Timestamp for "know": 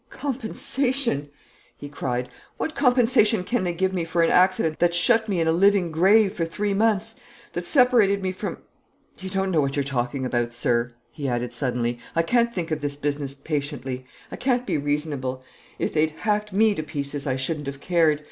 9.51-9.61